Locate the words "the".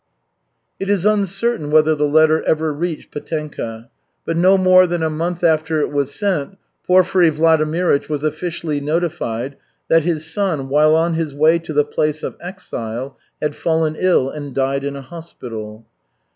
1.93-2.07, 11.71-11.85